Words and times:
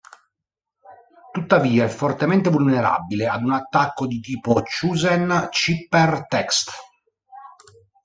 Tuttavia, 1.31 1.83
è 1.85 1.87
fortemente 1.87 2.49
vulnerabile 2.49 3.27
ad 3.27 3.43
un 3.43 3.51
attacco 3.51 4.07
di 4.07 4.19
tipo 4.19 4.63
"chosen 4.63 5.49
cipher-text". 5.51 6.71